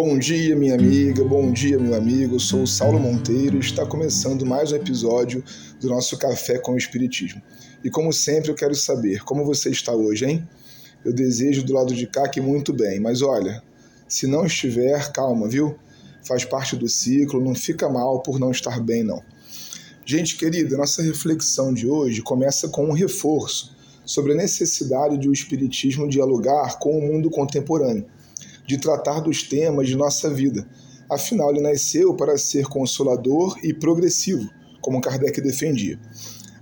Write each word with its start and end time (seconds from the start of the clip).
Bom 0.00 0.16
dia, 0.16 0.54
minha 0.54 0.76
amiga, 0.76 1.24
bom 1.24 1.50
dia, 1.50 1.76
meu 1.76 1.92
amigo. 1.92 2.36
Eu 2.36 2.38
sou 2.38 2.62
o 2.62 2.68
Saulo 2.68 3.00
Monteiro 3.00 3.56
e 3.56 3.58
está 3.58 3.84
começando 3.84 4.46
mais 4.46 4.70
um 4.70 4.76
episódio 4.76 5.42
do 5.80 5.88
nosso 5.88 6.16
Café 6.16 6.56
com 6.56 6.74
o 6.74 6.78
Espiritismo. 6.78 7.42
E 7.82 7.90
como 7.90 8.12
sempre, 8.12 8.48
eu 8.48 8.54
quero 8.54 8.76
saber 8.76 9.24
como 9.24 9.44
você 9.44 9.70
está 9.70 9.92
hoje, 9.92 10.24
hein? 10.24 10.48
Eu 11.04 11.12
desejo 11.12 11.64
do 11.64 11.72
lado 11.72 11.92
de 11.92 12.06
cá 12.06 12.28
que 12.28 12.40
muito 12.40 12.72
bem, 12.72 13.00
mas 13.00 13.22
olha, 13.22 13.60
se 14.06 14.28
não 14.28 14.46
estiver, 14.46 15.10
calma, 15.10 15.48
viu? 15.48 15.76
Faz 16.22 16.44
parte 16.44 16.76
do 16.76 16.88
ciclo, 16.88 17.44
não 17.44 17.56
fica 17.56 17.88
mal 17.88 18.22
por 18.22 18.38
não 18.38 18.52
estar 18.52 18.78
bem, 18.78 19.02
não. 19.02 19.20
Gente 20.06 20.36
querida, 20.36 20.76
nossa 20.76 21.02
reflexão 21.02 21.74
de 21.74 21.88
hoje 21.88 22.22
começa 22.22 22.68
com 22.68 22.84
um 22.84 22.92
reforço 22.92 23.76
sobre 24.04 24.32
a 24.32 24.36
necessidade 24.36 25.18
de 25.18 25.28
o 25.28 25.32
Espiritismo 25.32 26.08
dialogar 26.08 26.78
com 26.78 26.96
o 26.96 27.02
mundo 27.02 27.28
contemporâneo 27.28 28.06
de 28.68 28.76
tratar 28.76 29.20
dos 29.20 29.42
temas 29.42 29.88
de 29.88 29.96
nossa 29.96 30.28
vida. 30.28 30.68
Afinal, 31.08 31.50
ele 31.50 31.62
nasceu 31.62 32.14
para 32.14 32.36
ser 32.36 32.66
consolador 32.66 33.58
e 33.62 33.72
progressivo, 33.72 34.46
como 34.82 35.00
Kardec 35.00 35.40
defendia. 35.40 35.98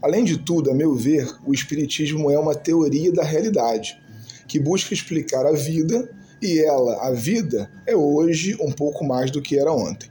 Além 0.01 0.23
de 0.23 0.39
tudo, 0.39 0.71
a 0.71 0.75
meu 0.75 0.95
ver, 0.95 1.29
o 1.45 1.53
Espiritismo 1.53 2.31
é 2.31 2.39
uma 2.39 2.55
teoria 2.55 3.13
da 3.13 3.25
realidade, 3.25 4.01
que 4.47 4.61
busca 4.61 4.95
explicar 4.95 5.45
a 5.45 5.51
vida, 5.51 6.09
e 6.41 6.61
ela, 6.61 7.09
a 7.09 7.11
vida, 7.11 7.69
é 7.85 7.97
hoje 7.97 8.57
um 8.61 8.71
pouco 8.71 9.05
mais 9.05 9.33
do 9.33 9.43
que 9.43 9.59
era 9.59 9.73
ontem. 9.73 10.09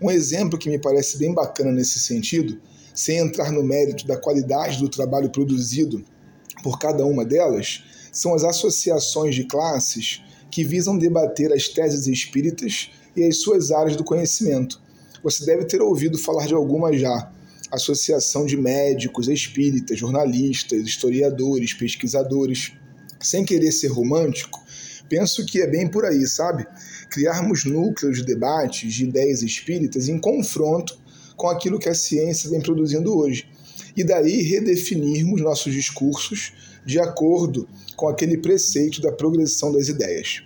Um 0.00 0.12
exemplo 0.12 0.56
que 0.56 0.70
me 0.70 0.78
parece 0.78 1.18
bem 1.18 1.34
bacana 1.34 1.72
nesse 1.72 1.98
sentido, 1.98 2.60
sem 2.94 3.18
entrar 3.18 3.50
no 3.50 3.64
mérito 3.64 4.06
da 4.06 4.16
qualidade 4.16 4.78
do 4.78 4.88
trabalho 4.88 5.30
produzido 5.30 6.04
por 6.62 6.78
cada 6.78 7.04
uma 7.04 7.24
delas, 7.24 7.82
são 8.12 8.34
as 8.34 8.44
associações 8.44 9.34
de 9.34 9.42
classes 9.42 10.22
que 10.54 10.62
visam 10.62 10.96
debater 10.96 11.52
as 11.52 11.66
teses 11.66 12.06
espíritas 12.06 12.88
e 13.16 13.24
as 13.24 13.38
suas 13.38 13.72
áreas 13.72 13.96
do 13.96 14.04
conhecimento. 14.04 14.80
Você 15.20 15.44
deve 15.44 15.64
ter 15.64 15.82
ouvido 15.82 16.16
falar 16.16 16.46
de 16.46 16.54
algumas 16.54 17.00
já. 17.00 17.28
Associação 17.72 18.46
de 18.46 18.56
médicos, 18.56 19.26
espíritas, 19.26 19.98
jornalistas, 19.98 20.86
historiadores, 20.86 21.74
pesquisadores. 21.74 22.70
Sem 23.20 23.44
querer 23.44 23.72
ser 23.72 23.88
romântico, 23.88 24.62
penso 25.08 25.44
que 25.44 25.60
é 25.60 25.66
bem 25.66 25.88
por 25.88 26.04
aí, 26.04 26.24
sabe? 26.24 26.64
Criarmos 27.10 27.64
núcleos 27.64 28.18
de 28.18 28.24
debates 28.24 28.94
de 28.94 29.06
ideias 29.06 29.42
espíritas 29.42 30.08
em 30.08 30.20
confronto 30.20 30.96
com 31.36 31.48
aquilo 31.48 31.80
que 31.80 31.88
a 31.88 31.94
ciência 31.96 32.48
vem 32.48 32.60
produzindo 32.60 33.12
hoje. 33.18 33.48
E 33.96 34.04
daí 34.04 34.40
redefinirmos 34.42 35.40
nossos 35.40 35.72
discursos 35.72 36.52
de 36.84 36.98
acordo 36.98 37.68
com 37.96 38.08
aquele 38.08 38.38
preceito 38.38 39.00
da 39.00 39.12
progressão 39.12 39.72
das 39.72 39.88
ideias. 39.88 40.42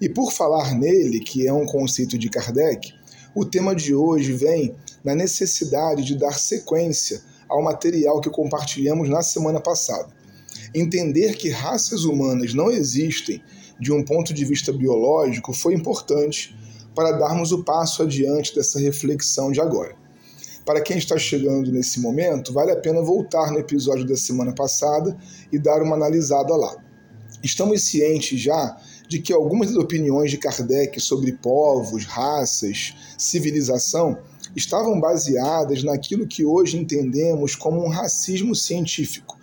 E 0.00 0.08
por 0.08 0.32
falar 0.32 0.74
nele, 0.74 1.20
que 1.20 1.46
é 1.46 1.52
um 1.52 1.66
conceito 1.66 2.18
de 2.18 2.28
Kardec, 2.28 2.92
o 3.34 3.44
tema 3.44 3.74
de 3.74 3.94
hoje 3.94 4.32
vem 4.32 4.74
na 5.04 5.14
necessidade 5.14 6.02
de 6.04 6.16
dar 6.16 6.38
sequência 6.38 7.22
ao 7.48 7.62
material 7.62 8.20
que 8.20 8.30
compartilhamos 8.30 9.08
na 9.08 9.22
semana 9.22 9.60
passada. 9.60 10.08
Entender 10.74 11.36
que 11.36 11.48
raças 11.48 12.04
humanas 12.04 12.52
não 12.52 12.70
existem 12.70 13.42
de 13.78 13.92
um 13.92 14.02
ponto 14.02 14.34
de 14.34 14.44
vista 14.44 14.72
biológico 14.72 15.52
foi 15.52 15.74
importante 15.74 16.56
para 16.94 17.12
darmos 17.12 17.52
o 17.52 17.62
passo 17.62 18.02
adiante 18.02 18.54
dessa 18.54 18.78
reflexão 18.78 19.52
de 19.52 19.60
agora. 19.60 19.94
Para 20.66 20.80
quem 20.80 20.98
está 20.98 21.16
chegando 21.16 21.70
nesse 21.70 22.00
momento, 22.00 22.52
vale 22.52 22.72
a 22.72 22.76
pena 22.76 23.00
voltar 23.00 23.52
no 23.52 23.58
episódio 23.60 24.04
da 24.04 24.16
semana 24.16 24.52
passada 24.52 25.16
e 25.52 25.60
dar 25.60 25.80
uma 25.80 25.94
analisada 25.94 26.56
lá. 26.56 26.74
Estamos 27.40 27.84
cientes 27.84 28.40
já 28.40 28.76
de 29.08 29.20
que 29.20 29.32
algumas 29.32 29.68
das 29.68 29.76
opiniões 29.76 30.28
de 30.28 30.38
Kardec 30.38 31.00
sobre 31.00 31.34
povos, 31.34 32.04
raças, 32.04 32.96
civilização 33.16 34.18
estavam 34.56 35.00
baseadas 35.00 35.84
naquilo 35.84 36.26
que 36.26 36.44
hoje 36.44 36.76
entendemos 36.76 37.54
como 37.54 37.84
um 37.84 37.88
racismo 37.88 38.52
científico. 38.52 39.38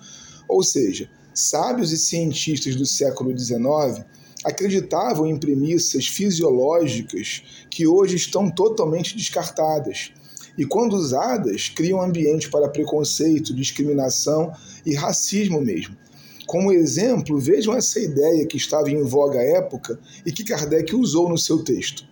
Ou 0.46 0.62
seja, 0.62 1.10
sábios 1.34 1.94
e 1.94 1.98
cientistas 1.98 2.76
do 2.76 2.86
século 2.86 3.32
XIX 3.38 4.06
acreditavam 4.44 5.26
em 5.26 5.38
premissas 5.38 6.06
fisiológicas 6.06 7.44
que 7.70 7.88
hoje 7.88 8.18
estão 8.18 8.52
totalmente 8.52 9.16
descartadas 9.16 10.12
e, 10.58 10.66
quando 10.66 10.94
usadas, 10.94 11.70
criam 11.70 12.02
ambiente 12.02 12.50
para 12.50 12.70
preconceito, 12.70 13.56
discriminação 13.56 14.54
e 14.86 14.94
racismo 14.94 15.62
mesmo. 15.62 15.96
Como 16.46 16.72
exemplo, 16.72 17.40
vejam 17.40 17.74
essa 17.74 18.00
ideia 18.00 18.46
que 18.46 18.58
estava 18.58 18.92
em 18.92 19.02
voga 19.02 19.40
à 19.40 19.44
época 19.44 20.00
e 20.26 20.32
que 20.32 20.44
Kardec 20.44 20.96
usou 20.96 21.30
no 21.30 21.38
seu 21.38 21.64
texto. 21.64 22.06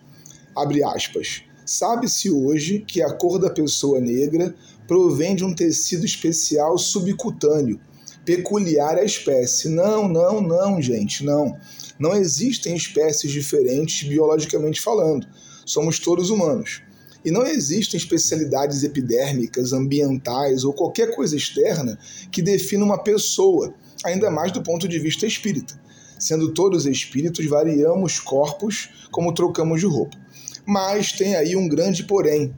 Abre 0.56 0.82
aspas. 0.82 1.42
Sabe-se 1.64 2.30
hoje 2.30 2.80
que 2.80 3.00
a 3.00 3.12
cor 3.12 3.38
da 3.38 3.50
pessoa 3.50 4.00
negra 4.00 4.54
provém 4.86 5.36
de 5.36 5.44
um 5.44 5.54
tecido 5.54 6.04
especial 6.04 6.76
subcutâneo, 6.76 7.78
peculiar 8.24 8.98
à 8.98 9.04
espécie. 9.04 9.68
Não, 9.68 10.08
não, 10.08 10.40
não, 10.40 10.82
gente, 10.82 11.24
não. 11.24 11.56
Não 11.98 12.14
existem 12.14 12.74
espécies 12.74 13.30
diferentes 13.30 14.08
biologicamente 14.08 14.80
falando. 14.80 15.26
Somos 15.64 15.98
todos 15.98 16.30
humanos. 16.30 16.82
E 17.24 17.30
não 17.30 17.46
existem 17.46 17.98
especialidades 17.98 18.82
epidérmicas, 18.82 19.72
ambientais 19.72 20.64
ou 20.64 20.72
qualquer 20.72 21.14
coisa 21.14 21.36
externa 21.36 21.98
que 22.30 22.42
defina 22.42 22.84
uma 22.84 23.02
pessoa, 23.02 23.74
ainda 24.04 24.30
mais 24.30 24.50
do 24.50 24.62
ponto 24.62 24.88
de 24.88 24.98
vista 24.98 25.26
espírita. 25.26 25.80
Sendo 26.18 26.52
todos 26.52 26.86
espíritos, 26.86 27.46
variamos 27.46 28.20
corpos 28.20 28.88
como 29.10 29.34
trocamos 29.34 29.80
de 29.80 29.86
roupa. 29.86 30.16
Mas 30.64 31.12
tem 31.12 31.34
aí 31.34 31.56
um 31.56 31.68
grande 31.68 32.04
porém, 32.04 32.54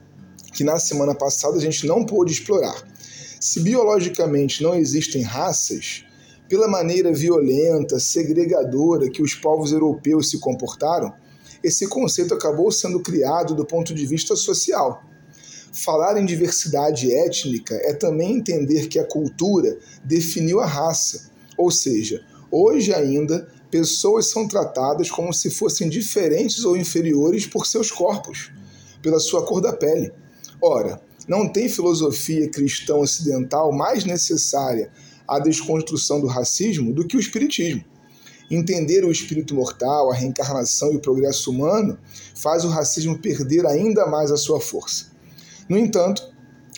que 0.53 0.65
na 0.65 0.79
semana 0.79 1.15
passada 1.15 1.57
a 1.57 1.61
gente 1.61 1.87
não 1.87 2.05
pôde 2.05 2.33
explorar. 2.33 2.87
Se 3.41 3.61
biologicamente 3.61 4.63
não 4.63 4.75
existem 4.75 5.23
raças, 5.23 6.05
pela 6.49 6.69
maneira 6.69 7.13
violenta, 7.13 7.99
segregadora 7.99 9.11
que 9.11 9.23
os 9.23 9.35
povos 9.35 9.73
europeus 9.73 10.31
se 10.31 10.39
comportaram, 10.39 11.13
esse 11.65 11.89
conceito 11.89 12.35
acabou 12.35 12.71
sendo 12.71 13.01
criado 13.01 13.55
do 13.55 13.65
ponto 13.65 13.95
de 13.95 14.05
vista 14.05 14.37
social. 14.37 15.03
Falar 15.73 16.21
em 16.21 16.27
diversidade 16.27 17.11
étnica 17.11 17.75
é 17.83 17.95
também 17.95 18.37
entender 18.37 18.87
que 18.87 18.99
a 18.99 19.07
cultura 19.07 19.79
definiu 20.05 20.61
a 20.61 20.67
raça, 20.67 21.31
ou 21.57 21.71
seja, 21.71 22.23
hoje 22.51 22.93
ainda 22.93 23.49
pessoas 23.71 24.31
são 24.31 24.47
tratadas 24.47 25.11
como 25.11 25.33
se 25.33 25.51
fossem 25.51 25.89
diferentes 25.89 26.67
ou 26.67 26.77
inferiores 26.77 27.47
por 27.47 27.67
seus 27.67 27.91
corpos, 27.91 28.53
pela 29.03 29.19
sua 29.19 29.45
cor 29.45 29.63
da 29.63 29.73
pele. 29.73 30.13
Ora, 30.61 31.01
não 31.27 31.49
tem 31.51 31.69
filosofia 31.69 32.49
cristã 32.51 32.97
ocidental 32.97 33.73
mais 33.73 34.05
necessária 34.05 34.93
à 35.27 35.39
desconstrução 35.39 36.21
do 36.21 36.27
racismo 36.27 36.93
do 36.93 37.07
que 37.07 37.17
o 37.17 37.21
espiritismo. 37.21 37.83
Entender 38.51 39.05
o 39.05 39.11
espírito 39.11 39.55
mortal, 39.55 40.11
a 40.11 40.15
reencarnação 40.15 40.93
e 40.93 40.97
o 40.97 41.01
progresso 41.01 41.51
humano 41.51 41.99
faz 42.35 42.65
o 42.65 42.69
racismo 42.69 43.19
perder 43.19 43.67
ainda 43.67 44.07
mais 44.07 44.31
a 44.31 44.37
sua 44.37 44.61
força. 44.61 45.07
No 45.69 45.79
entanto, 45.79 46.23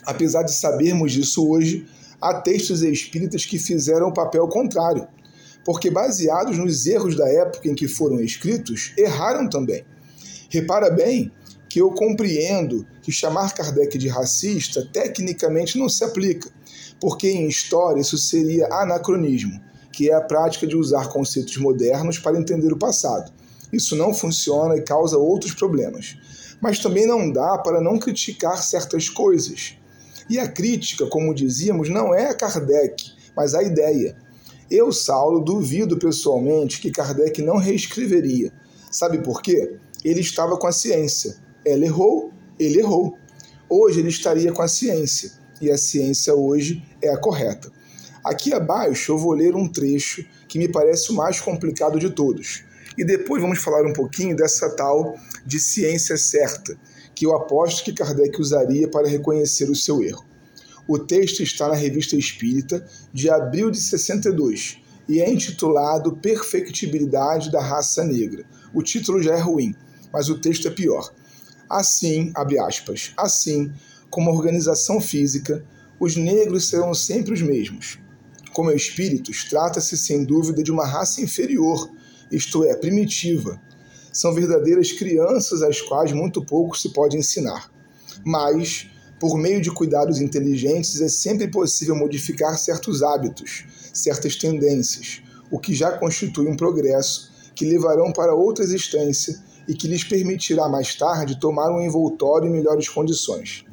apesar 0.05 0.45
de 0.45 0.55
sabermos 0.55 1.13
disso 1.13 1.49
hoje, 1.49 1.87
há 2.21 2.35
textos 2.35 2.83
espíritas 2.83 3.45
que 3.45 3.59
fizeram 3.59 4.09
o 4.09 4.15
papel 4.15 4.47
contrário, 4.47 5.09
porque, 5.65 5.91
baseados 5.91 6.57
nos 6.57 6.87
erros 6.87 7.17
da 7.17 7.29
época 7.29 7.69
em 7.69 7.75
que 7.75 7.89
foram 7.89 8.21
escritos, 8.21 8.93
erraram 8.97 9.49
também. 9.49 9.85
Repara 10.49 10.89
bem 10.89 11.33
que 11.69 11.81
eu 11.81 11.91
compreendo 11.91 12.87
que 13.03 13.11
chamar 13.11 13.53
Kardec 13.53 13.99
de 13.99 14.07
racista 14.07 14.89
tecnicamente 14.93 15.77
não 15.77 15.89
se 15.89 16.05
aplica, 16.05 16.49
porque 17.01 17.29
em 17.29 17.49
história 17.49 18.01
isso 18.01 18.17
seria 18.17 18.69
anacronismo 18.73 19.61
que 19.97 20.11
é 20.11 20.15
a 20.15 20.21
prática 20.21 20.67
de 20.67 20.77
usar 20.77 21.09
conceitos 21.09 21.57
modernos 21.57 22.19
para 22.19 22.39
entender 22.39 22.71
o 22.71 22.79
passado. 22.79 23.33
Isso 23.73 23.97
não 23.97 24.13
funciona 24.13 24.77
e 24.77 24.83
causa 24.83 25.17
outros 25.17 25.55
problemas. 25.55 26.19
Mas 26.61 26.79
também 26.79 27.07
não 27.07 27.33
dá 27.33 27.57
para 27.57 27.81
não 27.81 27.99
criticar 27.99 28.63
certas 28.63 29.09
coisas. 29.09 29.79
E 30.29 30.39
a 30.39 30.47
crítica, 30.47 31.07
como 31.07 31.35
dizíamos, 31.35 31.89
não 31.89 32.15
é 32.15 32.29
a 32.29 32.35
Kardec, 32.35 33.11
mas 33.35 33.55
a 33.55 33.63
ideia. 33.63 34.15
Eu, 34.71 34.93
Saulo, 34.93 35.41
duvido 35.41 35.97
pessoalmente 35.97 36.79
que 36.79 36.91
Kardec 36.91 37.41
não 37.41 37.57
reescreveria. 37.57 38.53
Sabe 38.91 39.23
por 39.23 39.41
quê? 39.41 39.79
Ele 40.05 40.21
estava 40.21 40.59
com 40.59 40.67
a 40.67 40.73
ciência. 40.73 41.37
Ela 41.65 41.87
errou, 41.87 42.31
ele 42.59 42.81
errou. 42.81 43.17
Hoje 43.67 44.01
ele 44.01 44.11
estaria 44.11 44.53
com 44.53 44.61
a 44.61 44.69
ciência, 44.69 45.33
e 45.59 45.71
a 45.71 45.79
ciência 45.79 46.35
hoje 46.35 46.85
é 47.01 47.09
a 47.09 47.17
correta. 47.17 47.73
Aqui 48.27 48.53
abaixo 48.53 49.13
eu 49.13 49.19
vou 49.19 49.35
ler 49.35 49.55
um 49.55 49.69
trecho 49.69 50.27
que 50.49 50.59
me 50.59 50.67
parece 50.67 51.13
o 51.13 51.15
mais 51.15 51.41
complicado 51.41 51.97
de 51.97 52.11
todos. 52.11 52.65
E 52.99 53.05
depois 53.05 53.41
vamos 53.41 53.61
falar 53.61 53.87
um 53.87 53.93
pouquinho 53.93 54.35
dessa 54.35 54.69
tal 54.71 55.17
de 55.47 55.61
ciência 55.61 56.17
certa, 56.17 56.77
que 57.15 57.25
eu 57.25 57.37
aposto 57.37 57.85
que 57.85 57.93
Kardec 57.93 58.41
usaria 58.41 58.89
para 58.89 59.07
reconhecer 59.07 59.71
o 59.71 59.77
seu 59.77 60.03
erro. 60.03 60.25
O 60.89 60.99
texto 60.99 61.41
está 61.41 61.69
na 61.69 61.77
Revista 61.77 62.17
Espírita, 62.17 62.85
de 63.13 63.31
abril 63.31 63.71
de 63.71 63.81
62, 63.81 64.83
e 65.09 65.21
é 65.21 65.31
intitulado 65.31 66.17
Perfectibilidade 66.17 67.53
da 67.53 67.63
Raça 67.63 68.03
Negra. 68.03 68.45
O 68.75 68.83
título 68.83 69.23
já 69.23 69.37
é 69.37 69.41
ruim, 69.41 69.73
mas 70.13 70.29
o 70.29 70.41
texto 70.41 70.67
é 70.67 70.73
pior. 70.73 71.15
Assim, 71.71 72.33
abre 72.35 72.59
aspas, 72.59 73.13
assim, 73.17 73.73
como 74.11 74.33
organização 74.33 75.01
física, 75.01 75.65
os 76.01 76.17
negros 76.17 76.69
serão 76.69 76.93
sempre 76.93 77.33
os 77.33 77.41
mesmos. 77.41 78.05
Como 78.57 78.71
espíritos, 78.71 79.45
trata-se 79.45 79.99
sem 79.99 80.25
dúvida 80.25 80.63
de 80.63 80.73
uma 80.73 80.87
raça 80.87 81.21
inferior, 81.21 81.91
isto 82.33 82.65
é, 82.65 82.75
primitiva. 82.75 83.61
São 84.11 84.33
verdadeiras 84.33 84.93
crianças 84.93 85.61
às 85.61 85.83
quais 85.83 86.11
muito 86.13 86.43
pouco 86.43 86.75
se 86.75 86.89
pode 86.89 87.19
ensinar. 87.19 87.71
Mas, 88.25 88.89
por 89.21 89.37
meio 89.37 89.61
de 89.61 89.71
cuidados 89.71 90.23
inteligentes, 90.23 91.03
é 91.03 91.09
sempre 91.09 91.51
possível 91.51 91.95
modificar 91.95 92.57
certos 92.57 93.03
hábitos, 93.03 93.67
certas 93.93 94.37
tendências, 94.37 95.21
o 95.51 95.59
que 95.59 95.75
já 95.75 95.93
constitui 95.93 96.49
um 96.49 96.57
progresso 96.57 97.31
que 97.55 97.67
levarão 97.67 98.11
para 98.11 98.35
outra 98.35 98.65
existência 98.65 99.39
e 99.69 99.75
que 99.75 99.87
lhes 99.87 100.03
permitirá 100.03 100.67
mais 100.67 100.95
tarde 100.95 101.39
tomar 101.39 101.71
um 101.71 101.83
envoltório 101.83 102.49
em 102.49 102.53
melhores 102.53 102.89
condições. 102.89 103.67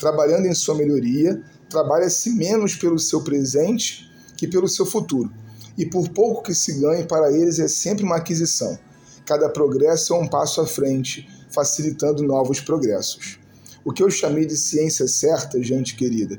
Trabalhando 0.00 0.46
em 0.46 0.54
sua 0.54 0.74
melhoria, 0.74 1.40
trabalha-se 1.70 2.30
menos 2.30 2.74
pelo 2.74 2.98
seu 2.98 3.22
presente 3.22 4.05
que 4.36 4.46
pelo 4.46 4.68
seu 4.68 4.84
futuro, 4.84 5.30
e 5.76 5.84
por 5.86 6.08
pouco 6.08 6.42
que 6.42 6.54
se 6.54 6.80
ganhe 6.80 7.04
para 7.04 7.32
eles 7.32 7.58
é 7.58 7.68
sempre 7.68 8.04
uma 8.04 8.16
aquisição. 8.16 8.78
Cada 9.24 9.48
progresso 9.48 10.14
é 10.14 10.18
um 10.18 10.28
passo 10.28 10.60
à 10.60 10.66
frente, 10.66 11.28
facilitando 11.50 12.22
novos 12.22 12.60
progressos. 12.60 13.38
O 13.84 13.92
que 13.92 14.02
eu 14.02 14.10
chamei 14.10 14.46
de 14.46 14.56
ciência 14.56 15.06
certa, 15.06 15.62
gente 15.62 15.96
querida, 15.96 16.38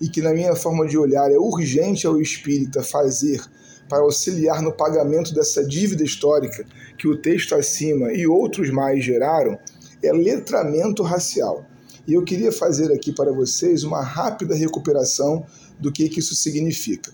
e 0.00 0.08
que 0.08 0.22
na 0.22 0.32
minha 0.32 0.54
forma 0.54 0.86
de 0.86 0.96
olhar 0.96 1.30
é 1.30 1.36
urgente 1.36 2.06
ao 2.06 2.20
espírita 2.20 2.82
fazer 2.82 3.42
para 3.88 4.02
auxiliar 4.02 4.62
no 4.62 4.72
pagamento 4.72 5.34
dessa 5.34 5.64
dívida 5.64 6.04
histórica 6.04 6.64
que 6.98 7.08
o 7.08 7.16
texto 7.16 7.54
acima 7.54 8.12
e 8.12 8.26
outros 8.26 8.70
mais 8.70 9.02
geraram, 9.02 9.58
é 10.02 10.12
letramento 10.12 11.02
racial. 11.02 11.64
E 12.06 12.14
eu 12.14 12.22
queria 12.22 12.52
fazer 12.52 12.92
aqui 12.92 13.12
para 13.12 13.32
vocês 13.32 13.84
uma 13.84 14.02
rápida 14.02 14.54
recuperação 14.54 15.44
do 15.78 15.90
que, 15.90 16.08
que 16.08 16.20
isso 16.20 16.34
significa. 16.34 17.12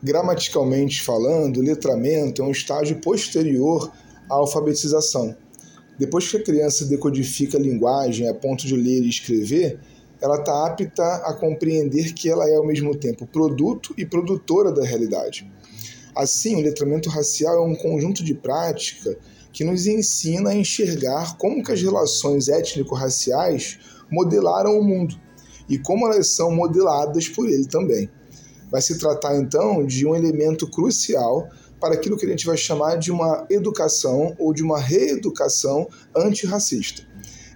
Gramaticalmente 0.00 1.02
falando, 1.02 1.60
letramento 1.60 2.40
é 2.40 2.44
um 2.44 2.52
estágio 2.52 3.00
posterior 3.00 3.90
à 4.30 4.34
alfabetização. 4.34 5.36
Depois 5.98 6.30
que 6.30 6.36
a 6.36 6.42
criança 6.42 6.84
decodifica 6.84 7.58
a 7.58 7.60
linguagem 7.60 8.28
a 8.28 8.34
ponto 8.34 8.64
de 8.64 8.76
ler 8.76 9.02
e 9.02 9.08
escrever, 9.08 9.80
ela 10.20 10.36
está 10.36 10.66
apta 10.66 11.02
a 11.02 11.34
compreender 11.34 12.12
que 12.12 12.28
ela 12.28 12.48
é 12.48 12.54
ao 12.54 12.64
mesmo 12.64 12.94
tempo 12.94 13.26
produto 13.26 13.92
e 13.98 14.06
produtora 14.06 14.70
da 14.70 14.84
realidade. 14.84 15.50
Assim, 16.14 16.54
o 16.56 16.60
letramento 16.60 17.08
racial 17.08 17.56
é 17.56 17.66
um 17.66 17.74
conjunto 17.74 18.22
de 18.24 18.34
prática 18.34 19.16
que 19.52 19.64
nos 19.64 19.88
ensina 19.88 20.50
a 20.50 20.54
enxergar 20.54 21.36
como 21.36 21.62
que 21.62 21.72
as 21.72 21.82
relações 21.82 22.48
étnico-raciais 22.48 23.78
modelaram 24.08 24.78
o 24.78 24.84
mundo 24.84 25.20
e 25.68 25.76
como 25.76 26.06
elas 26.06 26.28
são 26.28 26.52
modeladas 26.52 27.28
por 27.28 27.48
ele 27.48 27.66
também. 27.66 28.08
Vai 28.70 28.82
se 28.82 28.98
tratar 28.98 29.36
então 29.36 29.84
de 29.86 30.06
um 30.06 30.14
elemento 30.14 30.68
crucial 30.70 31.48
para 31.80 31.94
aquilo 31.94 32.16
que 32.16 32.26
a 32.26 32.28
gente 32.28 32.46
vai 32.46 32.56
chamar 32.56 32.96
de 32.96 33.10
uma 33.10 33.46
educação 33.50 34.34
ou 34.38 34.52
de 34.52 34.62
uma 34.62 34.78
reeducação 34.78 35.88
antirracista. 36.14 37.06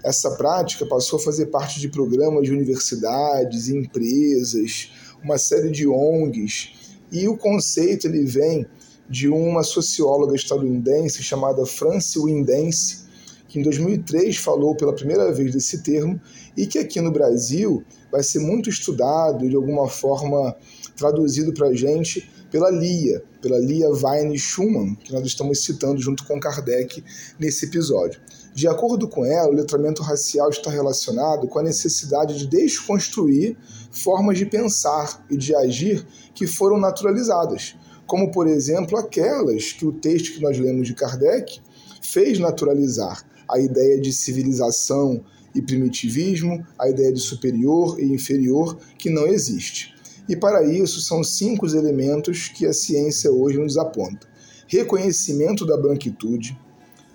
Essa 0.04 0.32
prática 0.32 0.86
passou 0.86 1.18
a 1.18 1.22
fazer 1.22 1.46
parte 1.46 1.78
de 1.78 1.88
programas 1.88 2.44
de 2.44 2.52
universidades, 2.52 3.68
empresas, 3.68 4.90
uma 5.22 5.38
série 5.38 5.70
de 5.70 5.86
ONGs 5.86 6.96
e 7.10 7.28
o 7.28 7.36
conceito 7.36 8.06
ele 8.06 8.24
vem 8.24 8.66
de 9.08 9.28
uma 9.28 9.62
socióloga 9.62 10.34
estadunidense 10.34 11.22
chamada 11.22 11.66
Francie 11.66 12.20
Windense, 12.20 13.02
que 13.46 13.60
em 13.60 13.62
2003 13.62 14.36
falou 14.38 14.74
pela 14.74 14.94
primeira 14.94 15.30
vez 15.30 15.52
desse 15.52 15.82
termo 15.82 16.18
e 16.56 16.66
que 16.66 16.78
aqui 16.78 17.00
no 17.00 17.12
Brasil 17.12 17.84
vai 18.10 18.22
ser 18.22 18.38
muito 18.38 18.70
estudado 18.70 19.46
de 19.46 19.54
alguma 19.54 19.88
forma 19.88 20.56
traduzido 20.96 21.52
para 21.52 21.68
a 21.68 21.74
gente 21.74 22.30
pela 22.50 22.70
Lia, 22.70 23.24
pela 23.40 23.58
Lia 23.58 23.88
Weine 23.90 24.38
Schumann, 24.38 24.94
que 24.96 25.12
nós 25.12 25.26
estamos 25.26 25.64
citando 25.64 26.00
junto 26.00 26.24
com 26.24 26.38
Kardec 26.38 27.02
nesse 27.38 27.64
episódio. 27.64 28.20
De 28.54 28.68
acordo 28.68 29.08
com 29.08 29.24
ela, 29.24 29.48
o 29.48 29.54
letramento 29.54 30.02
racial 30.02 30.50
está 30.50 30.70
relacionado 30.70 31.48
com 31.48 31.58
a 31.58 31.62
necessidade 31.62 32.36
de 32.36 32.46
desconstruir 32.46 33.56
formas 33.90 34.36
de 34.36 34.44
pensar 34.44 35.24
e 35.30 35.36
de 35.36 35.54
agir 35.56 36.06
que 36.34 36.46
foram 36.46 36.78
naturalizadas, 36.78 37.74
como, 38.06 38.30
por 38.30 38.46
exemplo, 38.46 38.98
aquelas 38.98 39.72
que 39.72 39.86
o 39.86 39.92
texto 39.92 40.34
que 40.34 40.42
nós 40.42 40.58
lemos 40.58 40.86
de 40.86 40.94
Kardec 40.94 41.60
fez 42.02 42.38
naturalizar 42.38 43.24
a 43.48 43.58
ideia 43.58 43.98
de 43.98 44.12
civilização 44.12 45.24
e 45.54 45.62
primitivismo, 45.62 46.66
a 46.78 46.88
ideia 46.90 47.12
de 47.12 47.20
superior 47.20 47.98
e 47.98 48.04
inferior 48.04 48.76
que 48.98 49.08
não 49.08 49.26
existe. 49.26 49.94
E 50.28 50.36
para 50.36 50.64
isso 50.64 51.00
são 51.00 51.22
cinco 51.24 51.66
os 51.66 51.74
elementos 51.74 52.48
que 52.48 52.66
a 52.66 52.72
ciência 52.72 53.30
hoje 53.30 53.58
nos 53.58 53.76
aponta: 53.76 54.26
reconhecimento 54.68 55.66
da 55.66 55.76
branquitude, 55.76 56.58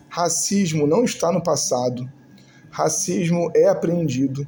Racismo 0.09 0.87
não 0.87 1.03
está 1.03 1.31
no 1.31 1.43
passado. 1.43 2.09
Racismo 2.71 3.51
é 3.55 3.67
aprendido. 3.67 4.47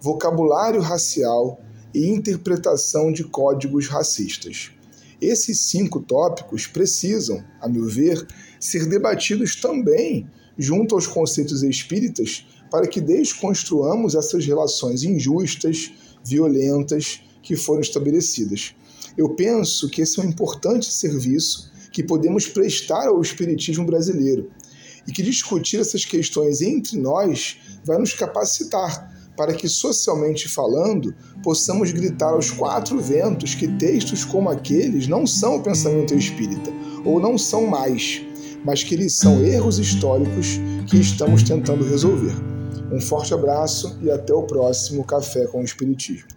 Vocabulário 0.00 0.80
racial 0.80 1.60
e 1.94 2.08
interpretação 2.08 3.10
de 3.10 3.24
códigos 3.24 3.88
racistas. 3.88 4.70
Esses 5.20 5.60
cinco 5.60 6.00
tópicos 6.00 6.66
precisam, 6.66 7.42
a 7.60 7.68
meu 7.68 7.86
ver, 7.86 8.26
ser 8.60 8.86
debatidos 8.86 9.56
também 9.56 10.28
junto 10.58 10.94
aos 10.94 11.06
conceitos 11.06 11.62
espíritas 11.62 12.46
para 12.70 12.86
que 12.86 13.00
desconstruamos 13.00 14.14
essas 14.14 14.44
relações 14.44 15.02
injustas, 15.02 15.92
violentas 16.22 17.22
que 17.46 17.54
foram 17.54 17.80
estabelecidas. 17.80 18.74
Eu 19.16 19.28
penso 19.30 19.88
que 19.88 20.02
esse 20.02 20.18
é 20.18 20.22
um 20.22 20.28
importante 20.28 20.92
serviço 20.92 21.70
que 21.92 22.02
podemos 22.02 22.48
prestar 22.48 23.06
ao 23.06 23.22
espiritismo 23.22 23.86
brasileiro 23.86 24.50
e 25.06 25.12
que 25.12 25.22
discutir 25.22 25.78
essas 25.78 26.04
questões 26.04 26.60
entre 26.60 26.98
nós 26.98 27.56
vai 27.84 27.98
nos 27.98 28.12
capacitar 28.12 29.14
para 29.36 29.54
que, 29.54 29.68
socialmente 29.68 30.48
falando, 30.48 31.14
possamos 31.40 31.92
gritar 31.92 32.32
aos 32.32 32.50
quatro 32.50 32.98
ventos 32.98 33.54
que 33.54 33.68
textos 33.68 34.24
como 34.24 34.50
aqueles 34.50 35.06
não 35.06 35.24
são 35.24 35.56
o 35.56 35.62
pensamento 35.62 36.14
espírita, 36.14 36.72
ou 37.04 37.20
não 37.20 37.38
são 37.38 37.66
mais, 37.66 38.22
mas 38.64 38.82
que 38.82 38.94
eles 38.94 39.12
são 39.12 39.44
erros 39.44 39.78
históricos 39.78 40.58
que 40.88 40.96
estamos 40.96 41.44
tentando 41.44 41.84
resolver. 41.84 42.34
Um 42.92 43.00
forte 43.00 43.32
abraço 43.34 43.96
e 44.02 44.10
até 44.10 44.34
o 44.34 44.42
próximo 44.42 45.04
Café 45.04 45.46
com 45.46 45.60
o 45.60 45.64
Espiritismo. 45.64 46.35